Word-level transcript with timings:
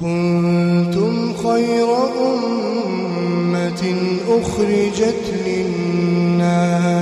كنتم 0.00 1.34
خير 1.36 1.88
أمة 2.24 3.82
أخرجت 4.28 5.24
للناس 5.46 6.94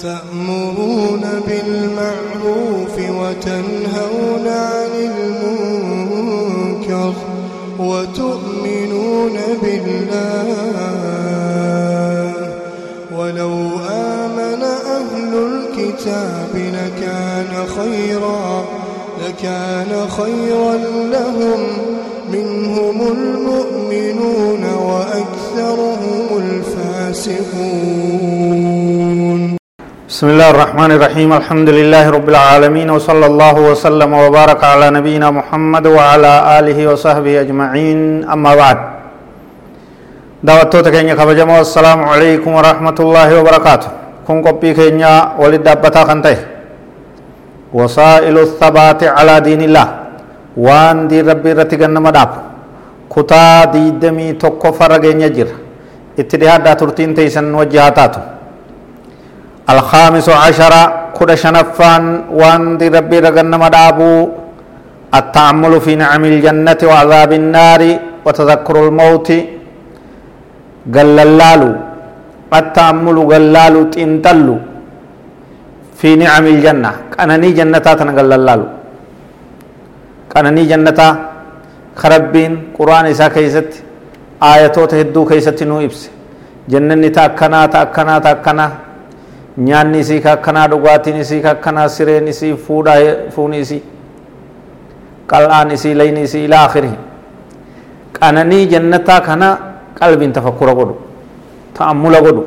تأمرون 0.00 1.24
بالمعروف 1.46 2.94
وتنهون 2.98 4.46
عن 4.46 4.90
المنكر 4.94 7.14
وتؤمنون 7.78 9.36
بالله 9.62 10.87
لكان 19.28 19.92
خيرا 20.08 20.74
لهم 21.14 21.60
منهم 22.32 22.98
المؤمنون 23.16 24.62
وأكثرهم 24.88 26.26
الفاسقون. 26.44 27.40
بسم 30.08 30.26
الله 30.32 30.48
الرحمن 30.50 30.90
الرحيم. 30.96 31.30
الحمد 31.40 31.68
لله 31.78 32.04
رب 32.16 32.28
العالمين 32.28 32.88
وصلى 32.90 33.26
الله 33.26 33.56
وسلم 33.70 34.12
وبارك 34.12 34.64
على 34.64 34.86
نبينا 34.96 35.28
محمد 35.30 35.86
وعلى 35.86 36.32
آله 36.58 36.78
وصحبه 36.90 37.40
أجمعين. 37.44 38.24
أما 38.34 38.52
بعد 38.54 38.78
تكينيا 40.72 41.14
خبجمو. 41.20 41.60
السلام 41.60 42.00
عليكم 42.12 42.50
ورحمة 42.58 42.98
الله 43.00 43.28
وبركاته. 43.40 43.88
كن 44.26 44.36
قبي 44.46 44.72
كينيا 44.78 45.12
ولد 45.40 45.62
دابتا 45.62 46.04
خنته 46.08 46.36
وسائل 47.72 48.36
الثبات 48.38 49.00
على 49.16 49.34
دين 49.40 49.62
الله. 49.68 49.88
وان 50.56 51.08
دي 51.10 51.20
ربي 51.20 51.52
رتقن 51.52 51.94
مداب 52.06 52.30
كتا 53.12 53.64
دي 53.74 53.84
دمي 54.02 54.28
تقو 54.42 54.72
فرقين 54.78 55.20
يجر. 55.20 55.48
اتدهاد 56.18 56.66
ترتين 56.80 57.14
تيسن 57.14 57.54
وجهاتاتو 57.54 58.20
الخامس 59.72 60.28
عشر 60.44 60.74
كل 61.16 61.30
شنفان 61.42 62.04
وان 62.40 62.62
دي 62.80 62.86
ربي 62.88 63.18
رقن 63.26 63.52
مدابو. 63.64 64.12
التعمل 65.18 65.72
في 65.84 65.92
نعم 66.02 66.22
الجنة 66.24 66.80
وعذاب 66.88 67.32
النار 67.32 67.82
وتذكر 68.24 68.76
الموت. 68.84 69.28
قللالو. 70.94 71.72
التأمل 72.58 73.16
قلالو 73.30 73.82
تنتلو. 73.94 74.56
في 75.98 76.08
نعم 76.22 76.44
الجنة 76.54 76.90
قنني 77.18 77.48
جنتاتنا 77.58 78.12
قللالو 78.18 78.66
قنني 80.32 80.62
جنتا 80.70 81.08
خربين 82.00 82.52
قرآن 82.76 83.06
إسا 83.12 83.26
كيست 83.34 83.70
آياتو 84.50 84.84
تهدو 84.90 85.22
كيست 85.30 85.60
نو 85.70 85.76
إبس 85.86 86.00
جنني 86.72 87.08
تأكنا 87.16 87.60
تأكنا 87.74 88.14
تأكنا 88.26 88.66
nyaanni 89.58 89.98
isii 89.98 90.20
ka 90.20 90.32
akkanaa 90.32 90.68
dhugaatiin 90.70 91.16
isii 91.20 91.40
ka 91.42 91.50
akkanaa 91.50 91.88
sireen 91.88 92.28
isii 92.28 92.54
fuudhaa 92.66 92.98
fuuni 93.34 93.60
isii 93.60 93.82
qal'aan 95.32 95.70
isii 95.76 95.94
layni 95.94 96.22
isii 96.22 96.44
ilaa 96.44 96.64
akhiri 96.64 96.90
qananii 98.18 98.66
jannataa 98.72 99.20
kana 99.20 99.48
qalbiin 100.00 100.32
tafakkura 100.32 100.74
godhu 100.74 100.94
ta'ammula 101.78 102.20
godhu 102.26 102.44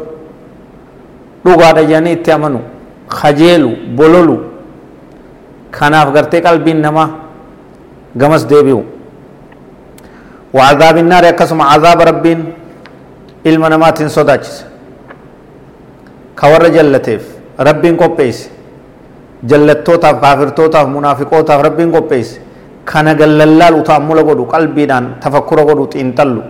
dhugaadha 1.46 1.84
jedhanii 1.90 2.14
itti 2.20 2.32
amanu 2.38 2.60
kajeelu 3.11 3.71
bololu 3.97 4.37
kanaaf 5.71 6.13
gartee 6.15 6.41
qalbiin 6.41 6.81
namaa 6.81 7.09
gamas 8.17 8.45
deebi'u 8.49 8.83
وعذاب 10.57 10.97
النار 11.05 11.25
akkasuma 11.33 11.65
عذاب 11.75 11.99
ربين 12.11 12.41
ilma 13.45 13.69
namaatiin 13.69 14.09
sodaachisa 14.09 14.65
كورا 16.41 16.69
جلتيف 16.69 17.23
ربين 17.61 17.97
قبيس 17.97 18.39
جلتوتاف 19.51 20.17
كافرتوتاف 20.23 20.87
منافقوتاف 20.97 21.59
ربين 21.69 21.89
قبيس 21.97 22.29
كان 22.89 23.09
جللال 23.21 23.75
وتأمل 23.81 24.19
قدو 24.29 24.45
قلبي 24.55 24.85
دان 24.91 25.05
تفكر 25.23 25.59
قدو 25.69 25.85
تنتلو 25.93 26.43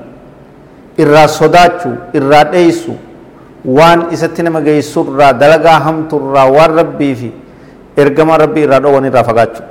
irraa 1.03 1.29
sodaachuu 1.29 1.93
irraa 2.19 2.45
dheeysu 2.53 2.93
waan 3.66 4.10
isatti 4.12 4.42
nama 4.44 4.62
geessu 4.62 5.06
irraa 5.10 5.34
dalagaa 5.34 5.80
hamtu 5.86 6.16
irraa 6.18 6.48
waan 6.50 6.72
rabbii 6.80 7.16
fi 7.16 7.30
ergama 7.98 8.38
rabbii 8.38 8.64
irraa 8.66 8.80
dhoowwan 8.80 9.06
irraa 9.12 9.24
fagaachuu 9.24 9.66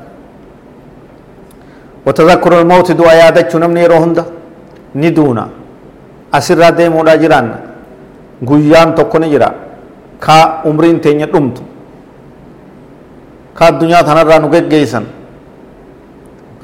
وتذكر 2.07 2.53
الموت 2.65 2.89
دعاء 2.97 3.17
يادتشو 3.21 3.59
نمني 3.61 3.85
روهندا 3.93 4.25
ندونا 4.97 5.45
أسرى 6.33 6.69
ديمودا 6.81 7.15
جيران 7.21 7.47
guyyaan 8.41 8.97
tokko 8.97 9.21
ni 9.21 9.29
jira 9.29 9.53
ka 10.17 10.65
umriin 10.65 10.97
teenya 11.05 11.29
dhumtu 11.29 11.61
ka 13.53 13.69
addunyaa 13.69 14.01
tanarraa 14.01 14.41
nu 14.41 14.49
geggeeysan 14.49 15.05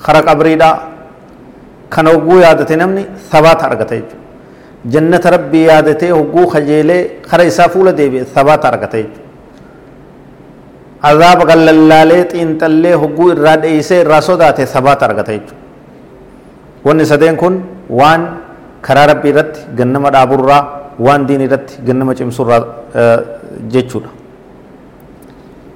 kara 0.00 0.24
qabriidha 0.24 0.68
kana 1.92 2.16
hogguu 2.16 2.40
yaadate 2.40 2.80
jannata 4.94 5.30
rabbii 5.36 5.64
yaadatee 5.70 6.10
hogguu 6.18 6.46
kajeelee 6.54 7.00
kara 7.30 7.44
isaa 7.50 7.68
fuula 7.74 7.92
deebi'e 8.00 8.24
thabaata 8.34 8.68
argata 8.72 8.96
jechuudha 9.02 9.24
azaaba 11.10 11.44
gallallaalee 11.50 12.22
xiinxallee 12.32 12.94
hogguu 13.02 13.28
irraa 13.34 13.56
dheeysee 13.64 14.00
irraa 14.04 14.20
sodaate 14.28 14.64
thabaata 14.74 15.04
argata 15.08 15.32
jechuudha 15.36 15.62
wanni 16.86 17.06
sadeen 17.12 17.36
kun 17.42 17.54
waan 18.00 18.22
karaa 18.86 19.06
rabbii 19.12 19.30
irratti 19.34 19.60
gannama 19.78 20.10
dhaaburraa 20.16 20.62
waan 21.06 21.26
diin 21.28 21.40
irratti 21.48 21.74
gannama 21.88 22.12
cimsurraa 22.20 22.60
jechuudha 23.74 24.10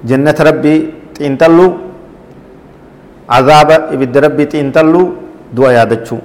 jannata 0.09 0.43
rabbii 0.49 0.77
xiinxalluu 1.17 1.69
azaaba 3.37 3.75
ibidda 3.95 4.19
rabbii 4.27 4.47
xiinxalluu 4.53 5.05
du'a 5.55 5.71
yaadachuu 5.77 6.19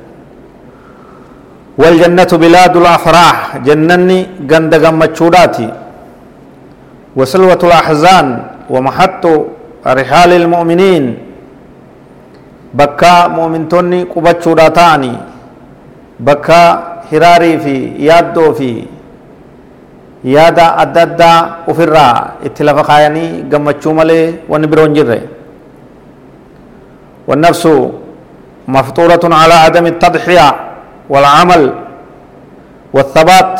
والجنة 1.78 2.32
بلاد 2.42 2.74
الأفراح. 2.76 3.56
جنني 3.66 4.18
جند 4.50 4.72
جمتشوراتي 4.84 5.68
وسلوة 7.16 7.62
الأحزان 7.68 8.26
ومحط 8.70 9.24
رحال 9.86 10.30
المؤمنين. 10.32 11.04
بكا 12.74 13.28
مؤمنتوني 13.28 14.02
قبتشوراتاني 14.12 15.14
بكا 16.20 16.62
هراري 17.12 17.52
في 17.58 17.74
يادو 18.08 18.52
في. 18.52 18.72
lafa 22.64 22.82
kaayanii 22.84 23.42
gammachuu 23.52 23.94
malee 23.94 24.34
wanni 24.48 24.66
biroo 24.66 24.84
hin 24.84 24.94
jirre 24.94 25.20
والنفس 27.28 27.68
مفطورة 28.68 29.24
على 29.34 29.54
عدم 29.54 29.86
التضحية. 29.86 30.65
والعمل 31.12 31.62
والثبات 32.96 33.52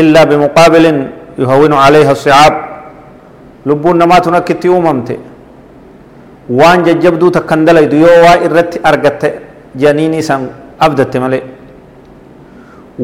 إلا 0.00 0.20
بمقابل 0.30 0.84
يهون 1.42 1.72
عليها 1.84 2.12
الصعاب 2.16 2.54
لبون 3.68 4.00
ما 4.10 4.18
تنكت 4.24 4.62
أممت 4.76 5.08
وان 6.58 6.78
ججبدو 6.86 7.28
تكندليد 7.36 7.92
يو 8.02 8.10
وا 8.24 8.34
إرت 8.46 8.72
أرغت 8.88 9.22
جنيني 9.82 10.20
سن 10.28 10.42
أبدت 10.86 11.14
ملئ 11.24 11.42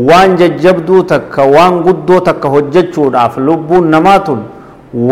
waan 0.09 0.37
jajjabduu 0.39 1.03
takka 1.03 1.43
waan 1.55 1.83
guddoo 1.87 2.21
takka 2.29 2.49
hojjechuudhaaf 2.55 3.37
lubbuun 3.49 3.91
namaa 3.95 4.19
tun 4.27 4.41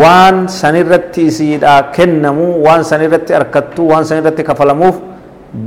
waan 0.01 0.47
sanirratti 0.59 1.25
isiidhaa 1.31 1.81
kennamu 1.95 2.45
waan 2.65 2.83
sanirratti 2.91 3.35
arkattu 3.39 3.89
waan 3.91 4.05
sanirratti 4.09 4.43
kafalamuuf 4.49 4.95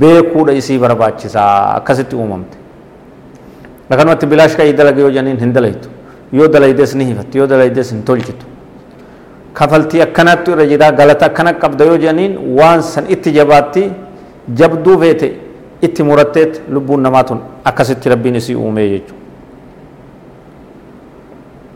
beekuudha 0.01 0.53
isii 0.61 0.79
barbaachisaa 0.85 1.75
akkasitti 1.77 2.15
uumamte 2.15 2.57
akkanumatti 3.89 4.25
bilaash 4.25 4.55
ka'ii 4.57 4.73
dalaga 4.73 5.01
yoo 5.01 5.11
janiin 5.11 5.39
hin 5.39 5.53
dalaytu 5.53 5.89
yoo 6.33 6.47
dalaydes 6.47 6.95
ni 6.95 7.05
hifatti 7.05 7.37
yoo 7.37 7.47
dalaydes 7.47 7.91
hin 7.91 8.03
tolchitu 8.03 8.45
kafaltii 9.53 10.01
akkanattu 10.01 10.51
irra 10.51 10.65
jira 10.65 10.91
galata 10.91 11.25
akkana 11.25 11.53
qabda 11.53 11.85
yoo 11.85 11.97
janiin 11.97 12.37
waan 12.59 12.81
san 12.83 13.05
itti 13.09 13.31
jabaatti 13.39 13.89
jabduu 14.61 14.99
feete 14.99 15.33
itti 15.81 16.03
muratteet 16.03 16.61
lubbuun 16.69 17.01
namaa 17.01 17.23
tun 17.23 17.39
akkasitti 17.65 18.09
rabbiin 18.09 18.35
isii 18.35 18.55
uumee 18.55 18.89
jechuudha. 18.89 19.21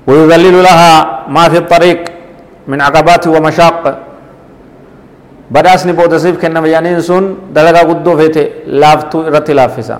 ويذلل 0.08 0.56
لها 0.64 0.94
ما 1.36 1.44
في 1.52 1.58
الطريق 1.64 2.02
من 2.72 2.80
عقبات 2.82 3.24
ومشاق 3.28 3.84
بداسني 5.52 5.92
بودسيف 6.00 6.36
كنا 6.42 6.60
بيانين 6.64 7.00
سن 7.10 7.24
دلغا 7.56 7.82
قدو 7.90 8.12
فيته 8.20 8.44
لافتو 8.82 9.18
رتي 9.36 9.54
لافسا 9.60 9.98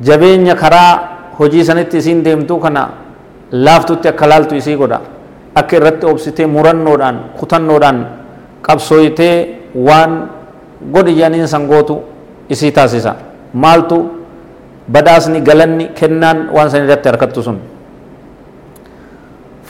جبين 0.00 0.54
خرا 0.56 1.16
hojii 1.38 1.64
sanitti 1.64 1.98
isiin 2.00 2.24
deemtuu 2.24 2.58
kana 2.60 2.88
laaftutti 3.52 4.08
akka 4.08 4.28
laaltu 4.28 4.54
isii 4.56 4.76
godha 4.76 5.00
akka 5.54 5.76
irratti 5.76 6.06
obsitee 6.06 6.46
murannoodhaan 6.46 7.16
kutannoodhaan 7.38 7.98
qabsooyitee 8.66 9.34
waan 9.88 10.12
godhi 10.94 11.12
jedhaniin 11.18 11.48
san 11.48 11.66
gootu 11.68 12.00
isii 12.48 12.72
taasisa 12.72 13.14
maaltu 13.52 13.98
badaasni 14.92 15.40
galanni 15.48 15.90
kennaan 15.98 16.48
waan 16.56 16.70
san 16.70 16.84
irratti 16.84 17.08
harkattu 17.08 17.42
sun 17.42 17.58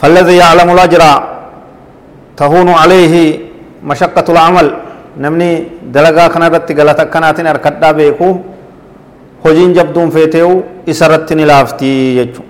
فالذي 0.01 0.35
يعلم 0.43 0.69
الأجر 0.77 1.03
تهون 2.37 2.69
عليه 2.81 3.13
مشقة 3.89 4.27
العمل 4.33 4.67
نمني 5.23 5.51
دلقا 5.95 6.25
كان 6.33 6.43
رتي 6.53 6.73
غلطة 6.77 7.03
كانت 7.13 7.37
أركدا 7.53 7.89
بيكو 7.97 8.29
hojiin 9.44 9.74
jabduun 9.74 10.10
feeteewu 10.10 10.62
isarratti 10.86 11.34
ni 11.34 11.44
laaftii 11.44 12.14
jechu 12.18 12.42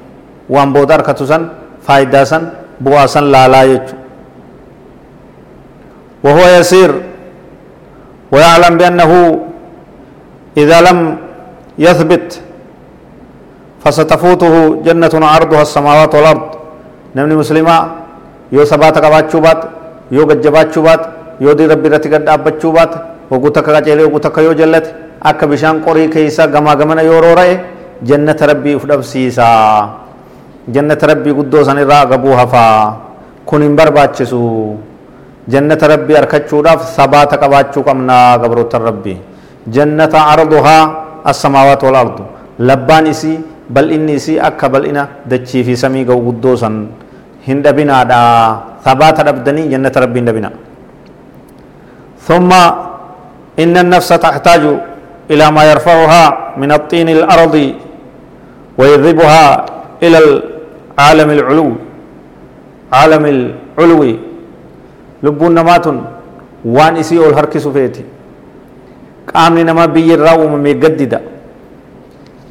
waan 0.54 0.72
booda 0.72 0.94
harkatu 0.94 1.26
san 1.26 1.50
faayidaa 1.86 2.24
san 2.24 2.42
bu'aa 2.84 3.08
san 3.16 3.24
laalaa 3.34 3.66
jechu 3.72 3.94
وهو 6.26 6.44
يسير 6.58 6.90
ويعلم 8.32 8.74
بأنه 8.80 9.12
إذا 10.62 10.78
لم 10.88 10.98
يثبت 11.86 12.28
فستفوته 13.82 14.54
جنة 14.86 15.14
عرضها 15.34 15.62
السماوات 15.68 16.12
والأرض 16.14 16.44
نمني 17.16 17.34
مسلمة 17.42 17.76
يو 18.54 18.62
سبات 18.72 18.94
قباتشو 19.04 19.38
بات 19.46 19.60
يو 20.14 20.22
قجباتشو 20.30 20.80
بات 20.86 21.02
يو 21.42 21.52
دي 21.58 21.64
ربي 21.72 21.88
رتي 21.90 22.08
قد 22.14 22.28
أبتشو 22.34 22.70
بات 22.76 22.92
وقوتك 23.30 23.66
قجيلي 23.74 24.04
وقوتك 24.06 24.36
يو 24.46 24.52
جلت 24.60 24.86
akka 25.21 25.47
bishaan 25.47 25.81
qorii 25.85 26.09
keeysa 26.09 26.47
gamaa 26.47 26.75
gamana 26.75 27.01
yoo 27.01 27.21
roora'e 27.21 27.55
jannata 28.03 28.45
rabbii 28.53 28.75
uf 28.77 28.85
dhabsiisa 28.85 29.47
jannata 30.69 31.07
rabbii 31.13 31.33
guddoo 31.39 31.63
san 31.63 31.77
irraa 31.83 32.01
agabuu 32.05 32.35
hafaa 32.37 32.97
kun 33.45 33.61
hin 33.65 33.75
barbaachisu 33.79 34.39
jannata 35.47 35.87
rabbii 35.93 36.17
arkachuudhaaf 36.21 36.83
sabaata 36.95 37.37
qabaachuu 37.43 37.83
qabnaa 37.87 38.37
gabroottan 38.43 38.83
rabbii 38.89 39.17
jannata 39.77 40.19
arduhaa 40.35 40.83
assamaawaat 41.31 41.81
wal 41.87 41.95
ardu 42.03 42.23
labbaan 42.69 43.07
isii 43.13 43.37
bal'inni 43.71 44.13
isii 44.19 44.39
akka 44.49 44.69
bal'ina 44.69 45.07
dachii 45.31 45.63
fi 45.67 45.73
samii 45.83 46.05
ga'u 46.09 46.19
guddoo 46.27 46.55
san 46.63 46.75
hin 47.47 47.63
dhabinaadha 47.65 48.19
sabaata 48.85 49.23
dhabdanii 49.27 49.67
jannata 49.73 49.99
rabbii 50.05 50.21
hin 50.23 50.29
dhabina 50.31 50.51
ثم 52.27 52.51
إن 53.63 53.71
النفس 53.83 54.09
تحتاج 54.25 54.63
إلى 55.32 55.46
ما 55.56 55.62
يرفعها 55.70 56.24
من 56.60 56.70
الطين 56.78 57.08
الأرض 57.08 57.54
ويذبها 58.78 59.44
إلى 60.04 60.18
العالم 60.24 61.28
العلو 61.36 61.68
عالم 62.92 63.24
العلوي 63.34 64.12
لبون 65.24 65.52
نمات 65.58 65.86
وان 66.76 66.94
إسي 67.02 67.16
أول 67.18 67.34
فيتي 67.76 68.04
namaa 69.32 69.88
biyya 69.88 70.14
irraa 70.18 70.36
uumame 70.36 70.74
gaddida 70.82 71.18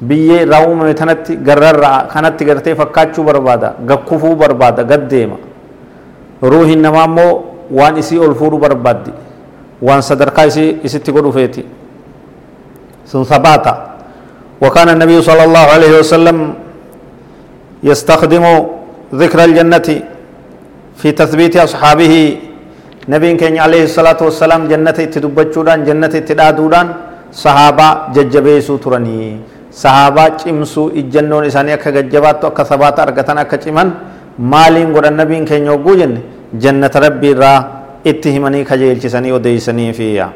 biyya 0.01 0.41
irraa 0.47 0.65
uumame 0.65 0.93
tanatti 1.01 1.35
garrarraa 1.47 2.07
kanatti 2.13 2.45
gartee 2.45 2.75
fakkaachuu 2.79 3.23
barbaada 3.27 3.75
gakkufuu 3.89 4.35
barbaada 4.41 4.83
gaddeema 4.91 5.37
ruuhin 6.41 6.81
namaa 6.81 7.05
immoo 7.11 7.33
waan 7.79 7.99
isii 8.01 8.17
ol 8.25 8.33
fuudhuu 8.39 8.61
barbaaddi 8.65 9.11
waan 9.87 10.01
sadarkaa 10.09 10.45
isii 10.51 10.69
isitti 10.87 11.11
godhu 11.11 11.31
feeti 11.37 11.65
ثم 13.11 13.23
ثبات 13.27 13.65
وكان 14.63 14.89
النبي 14.95 15.17
صلى 15.21 15.43
الله 15.43 15.65
عليه 15.75 15.91
وسلم 15.99 16.37
يستخدم 17.83 18.45
ذكر 19.21 19.39
الجنة 19.43 19.87
في 20.99 21.09
تثبيت 21.11 21.57
أصحابه. 21.67 22.13
نبي 23.09 23.29
كان 23.41 23.57
عليه 23.57 23.83
الصلاة 23.89 24.19
والسلام 24.21 24.61
جنة 24.71 24.97
تدبجودان 25.13 25.79
جنة 25.83 26.13
تدادودان. 26.27 26.87
صحابة 27.31 27.87
ججبيسو 28.15 28.75
ترني 28.83 29.19
صحابة 29.71 30.23
چمسو 30.39 30.83
إجنون 30.99 31.43
إساني 31.47 31.73
أكا 31.79 31.89
ججبات 31.95 32.43
أكا 32.45 32.63
ثبات 32.63 32.95
أرغتان 32.99 33.37
أكا 33.43 33.57
چمن. 33.63 33.89
مالين 34.39 34.91
قد 34.95 35.05
النبي 35.11 35.37
كان 35.49 35.65
يوغو 35.67 35.93
جن. 35.99 36.13
جنة 36.63 36.93
ربي 36.95 37.31
را 37.33 37.53
إتهمني 38.07 38.61
خجيل 38.69 38.97
چسني 39.03 39.31
وديسني 39.35 39.87
فيها. 39.97 40.29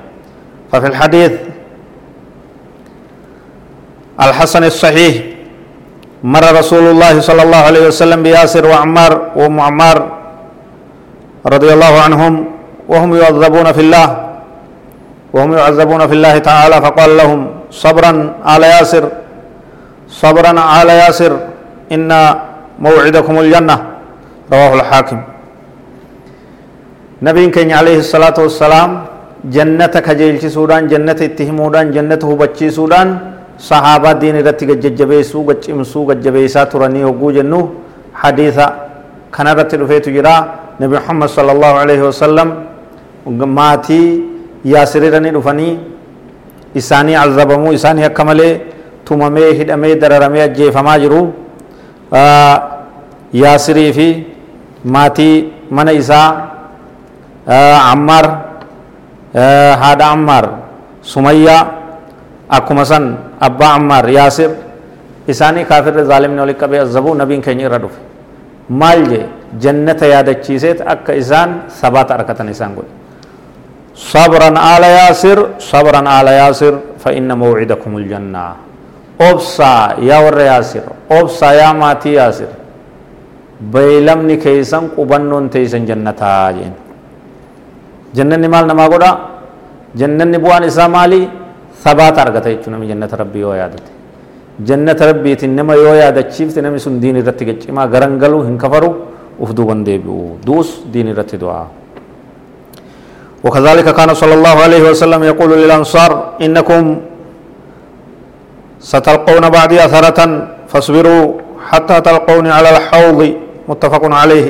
ففي 0.71 0.87
الحديث 0.91 1.33
الحسن 4.19 4.63
الصحيح. 4.63 5.15
مر 6.23 6.45
رسول 6.59 6.83
الله 6.89 7.19
صلى 7.21 7.41
الله 7.43 7.57
عليه 7.57 7.83
وسلم 7.87 8.23
بياسر 8.23 8.65
وعمار 8.65 9.21
وام 9.35 9.59
عمار 9.59 9.97
رضي 11.45 11.73
الله 11.73 11.93
عنهم 12.01 12.33
وهم 12.89 13.15
يعذبون 13.15 13.67
في 13.71 13.81
الله 13.81 14.07
وهم 15.33 15.53
يعذبون 15.53 16.07
في 16.07 16.13
الله 16.13 16.37
تعالى 16.37 16.81
فقال 16.81 17.17
لهم 17.17 17.47
صبرا 17.71 18.33
على 18.45 18.65
ياسر 18.67 19.03
صبرا 20.09 20.59
على 20.59 20.93
ياسر 20.93 21.31
إن 21.91 22.09
موعدكم 22.79 23.39
الجنة. 23.39 23.77
رواه 24.53 24.73
الحاكم. 24.73 25.19
نبي 27.21 27.47
كان 27.49 27.71
عليه 27.71 27.97
الصلاة 27.99 28.37
والسلام 28.37 28.89
جنة 29.45 29.95
جيل 30.09 30.51
سودان 30.51 30.87
جنة 30.87 31.19
اتهمودان 31.21 31.91
جنة 31.91 32.21
هبتشي 32.31 32.69
سودان 32.69 33.34
sahaabaa 33.57 34.13
diin 34.21 34.35
irratti 34.41 34.65
gajjajjabeessuu 34.69 35.43
gaccimsuu 35.49 36.05
gajjabeessaa 36.05 36.65
turanii 36.65 37.03
hogguu 37.07 37.31
jennu 37.37 37.59
hadiisa 38.13 38.65
kana 39.31 39.51
irratti 39.55 39.77
dhufeetu 39.81 40.11
jira 40.11 40.35
nabi 40.79 40.95
muhammad 40.95 41.29
sallallahu 41.29 41.77
alaihi 41.83 42.01
wasallam 42.01 42.49
maatii 43.57 44.07
yaasirirani 44.73 45.31
dhufanii 45.31 45.73
isaanii 46.81 47.15
azabamuu 47.15 47.73
isaanii 47.73 48.03
akka 48.09 48.25
malee 48.25 48.53
tumamee 49.05 49.53
hidhamee 49.59 49.95
dararamee 49.95 50.41
ajjeefamaa 50.47 50.99
jiru 50.99 51.21
yaasirii 53.33 53.93
fi 53.93 54.07
maatii 54.95 55.35
mana 55.71 55.91
isaa 56.01 56.29
ammaar 57.91 58.25
haadha 59.81 60.05
ammaar 60.15 60.45
sumayyaa 61.01 61.61
akkuma 62.49 62.85
san 62.85 63.05
abbaa 63.47 63.73
ammaar 63.79 64.05
yaasir 64.17 64.51
isaanii 65.33 65.65
kaafirri 65.71 66.03
zaalimni 66.11 66.39
walitti 66.43 66.61
qabee 66.63 66.79
azabuu 66.85 67.15
nabiin 67.21 67.41
keenya 67.45 67.65
irra 67.67 67.79
dhufe 67.83 67.99
maal 68.81 69.01
jee 69.11 69.25
jannata 69.63 70.05
yaadachiiseet 70.13 70.79
akka 70.93 71.13
isaan 71.21 71.49
sabaata 71.79 72.11
arkatan 72.17 72.49
isaan 72.55 72.73
godhe 72.77 72.91
sabran 74.11 74.57
aala 74.69 74.87
yaasir 74.99 75.37
sabran 75.71 76.07
aala 76.15 76.31
yaasir 76.41 76.73
fa 77.03 77.09
inna 77.19 77.35
mawcidakum 77.41 77.95
aljanna 78.01 78.43
obsaa 79.29 79.95
yaa 80.09 80.21
warra 80.25 80.43
yaasir 80.51 80.83
obsaa 81.19 81.53
yaa 81.61 81.73
maatii 81.81 82.15
yaasir 82.19 82.49
beeylamni 83.73 84.35
keeysan 84.45 84.89
qubannoon 84.97 85.45
teeysan 85.53 85.83
jannataa 85.89 86.51
jeen 86.57 86.73
jannanni 88.17 88.47
maal 88.53 88.65
namaa 88.71 88.89
godha 88.93 89.11
jannanni 90.01 90.37
bu'aan 90.45 90.63
isaa 90.71 90.89
maalii 90.97 91.25
ثبات 91.85 92.17
أرغتا 92.23 92.49
يجو 92.53 92.67
نمي 92.73 92.85
جنة 92.91 93.11
ربي 93.21 93.39
يو 93.45 93.53
يادت 93.61 93.85
جنة 94.67 94.99
ربي 95.09 95.31
تنما 95.41 95.73
يو 95.77 95.93
يادتشيفت 96.01 96.57
نمي 96.65 96.79
سن 96.85 96.97
دين 97.03 97.17
رتي 97.27 97.43
گچما 97.49 97.83
گرنگلو 97.93 98.39
هنكفرو 98.47 98.89
افدو 99.43 99.63
بندے 99.69 99.95
بيو 100.03 100.41
دوس 100.47 100.69
دين 100.93 101.07
رتي 101.13 101.37
دعا. 101.37 101.65
وكذلك 103.45 103.87
كان 103.93 104.09
صلى 104.13 104.33
الله 104.33 104.55
عليه 104.65 104.83
وسلم 104.89 105.21
يقول 105.31 105.49
للأنصار 105.61 106.41
إنكم 106.41 106.83
ستلقون 108.81 109.45
بعدي 109.55 109.77
أثرة 109.85 110.19
فاصبروا 110.71 111.25
حتى 111.69 111.95
تلقوني 112.01 112.49
على 112.57 112.69
الحوض. 112.73 113.19
متفق 113.69 114.03
عليه. 114.21 114.47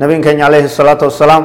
نبي 0.00 0.14
كان 0.24 0.40
عليه 0.40 0.64
الصلاة 0.72 1.00
والسلام 1.04 1.42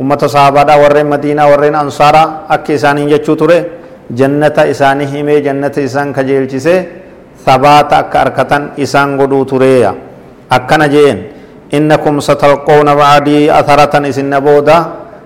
أمة 0.00 0.22
صحابة 0.34 0.72
ورين 0.82 1.06
مدينة 1.08 1.42
ورين 1.48 1.74
أنصارا 1.84 2.52
أكي 2.54 2.76
سانين 2.76 3.08
تره 3.24 3.81
jannata 4.10 4.66
isaanii 4.66 5.06
himee 5.06 5.40
jannata 5.46 5.80
isaan 5.80 6.12
kajeelchise 6.12 6.74
sabaata 7.44 7.98
akka 7.98 8.20
arkatan 8.20 8.70
isaan 8.76 9.16
godhuu 9.16 9.44
tureeya. 9.44 9.94
Akkana 10.50 10.88
jeen 10.88 11.18
innakum 11.70 12.20
satalqawna 12.20 12.96
bacdii 12.96 13.50
atharatan 13.50 14.04
isinna 14.10 14.40
booda 14.40 14.76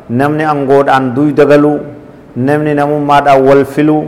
namni 0.09 0.45
angoodhaan 0.45 1.14
duyda 1.16 1.45
galuu 1.45 1.78
namni 2.37 2.75
namummaadhaan 2.75 3.42
wal 3.49 3.64
filuu 3.64 4.04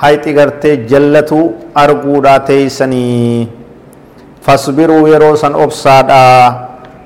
hayxi 0.00 0.32
gartee 0.34 0.76
jallatu 0.90 1.54
arguudhaa 1.74 2.40
teeysanii. 2.50 3.48
Fasbiruu 4.44 5.06
yeroo 5.12 5.36
san 5.36 5.54
obsaadha 5.54 6.20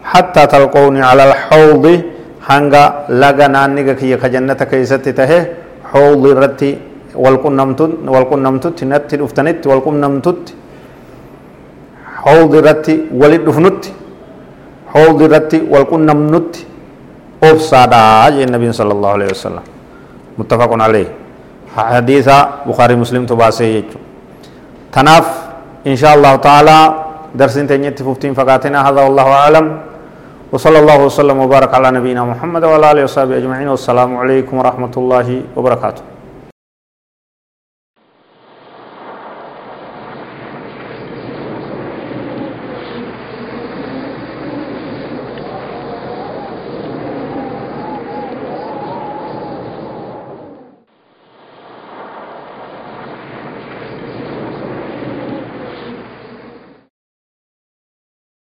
hattaa 0.03 0.47
talqawni 0.47 1.01
cala 1.01 1.25
alxawdi 1.31 1.95
hanga 2.49 2.83
laga 3.09 3.49
naanniga 3.49 3.95
kiyya 3.95 4.19
ka 4.23 4.29
jannata 4.29 4.67
keeysatti 4.67 5.13
tahe 5.13 5.39
xawdi 5.93 6.29
irratti 6.35 6.71
والكون 7.15 7.53
نمتد 7.57 7.91
والكون 8.15 8.41
نمتد 8.43 8.85
نت 8.85 9.11
افتنت 9.15 9.63
والكون 9.67 9.97
نمتد 10.05 10.43
حوضرتي 12.25 12.95
ولد 13.21 13.43
افنت 13.49 13.83
حوضرتي 14.93 15.59
والكون 15.73 16.01
نمنت 16.07 16.53
أفسادا 17.45 18.05
يا 18.39 18.45
النبي 18.49 18.73
صلى 18.73 18.93
الله 18.97 19.11
عليه 19.17 19.29
وسلم. 19.37 19.65
متفق 20.39 20.71
عليه. 20.87 21.09
حديث 21.77 22.29
بخاري 22.67 22.95
مسلم 22.97 23.23
تباسي 23.27 23.85
تناف 24.95 25.27
إن 25.87 25.97
شاء 26.01 26.13
الله 26.17 26.33
تعالى 26.47 26.79
درس 27.35 27.55
تنية 27.55 27.93
تفوتين 27.99 28.33
فقاتنا 28.39 28.79
هذا 28.89 29.01
والله 29.05 29.29
أعلم. 29.43 29.67
وصلى 30.53 30.79
الله 30.79 30.99
وسلم 31.11 31.37
وبارك 31.45 31.75
على 31.75 31.91
نبينا 31.99 32.23
محمد 32.25 32.63
وعلى 32.65 32.87
آله 32.93 33.03
وصحبه 33.05 33.37
أجمعين 33.43 33.69
والسلام 33.69 34.11
عليكم 34.17 34.55
ورحمة 34.55 34.95
الله 34.97 35.29
وبركاته. 35.59 36.14